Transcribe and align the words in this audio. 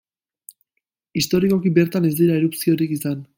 Historikoki 1.19 1.75
bertan 1.79 2.09
ez 2.11 2.15
dira 2.21 2.39
erupziorik 2.41 2.97
izan. 2.99 3.23